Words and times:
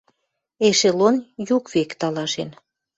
Эшелон 0.67 1.15
юг 1.55 1.65
век 1.73 1.89
талашен 1.99 2.49